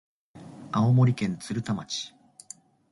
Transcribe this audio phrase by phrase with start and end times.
[0.71, 2.15] 青森県鶴田町